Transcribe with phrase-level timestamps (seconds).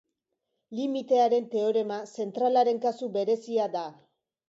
[0.77, 3.89] Limitearen teorema zentralaren kasu berezia da.